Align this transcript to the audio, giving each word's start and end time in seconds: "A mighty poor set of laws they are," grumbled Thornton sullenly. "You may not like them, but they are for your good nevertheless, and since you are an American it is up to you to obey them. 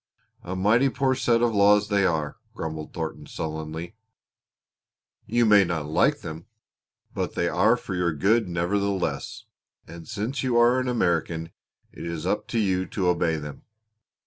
"A 0.41 0.55
mighty 0.55 0.89
poor 0.89 1.13
set 1.13 1.43
of 1.43 1.53
laws 1.53 1.87
they 1.89 2.07
are," 2.07 2.37
grumbled 2.55 2.91
Thornton 2.91 3.27
sullenly. 3.27 3.93
"You 5.27 5.45
may 5.45 5.63
not 5.63 5.85
like 5.85 6.21
them, 6.21 6.47
but 7.13 7.35
they 7.35 7.47
are 7.47 7.77
for 7.77 7.93
your 7.93 8.11
good 8.11 8.49
nevertheless, 8.49 9.45
and 9.87 10.07
since 10.07 10.41
you 10.41 10.57
are 10.57 10.79
an 10.79 10.87
American 10.87 11.51
it 11.91 12.03
is 12.03 12.25
up 12.25 12.47
to 12.47 12.57
you 12.57 12.87
to 12.87 13.09
obey 13.09 13.35
them. 13.35 13.61